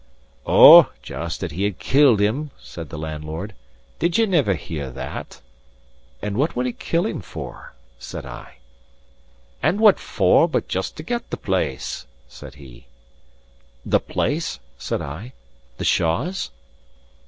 "Ou, 0.49 0.87
just 1.03 1.41
that 1.41 1.51
he 1.51 1.61
had 1.63 1.77
killed 1.77 2.19
him," 2.19 2.49
said 2.59 2.89
the 2.89 2.97
landlord. 2.97 3.53
"Did 3.99 4.17
ye 4.17 4.25
never 4.25 4.55
hear 4.55 4.89
that?" 4.89 5.41
"And 6.23 6.37
what 6.37 6.55
would 6.55 6.65
he 6.65 6.73
kill 6.73 7.05
him 7.05 7.21
for?" 7.21 7.75
said 7.99 8.25
I. 8.25 8.55
"And 9.61 9.79
what 9.79 9.99
for, 9.99 10.49
but 10.49 10.67
just 10.67 10.95
to 10.97 11.03
get 11.03 11.29
the 11.29 11.37
place," 11.37 12.07
said 12.27 12.55
he. 12.55 12.87
"The 13.85 13.99
place?" 13.99 14.57
said 14.75 15.03
I. 15.03 15.33
"The 15.77 15.85
Shaws?" 15.85 16.49